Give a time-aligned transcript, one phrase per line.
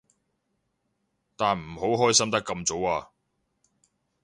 [1.35, 3.11] 但唔好開心得咁早啊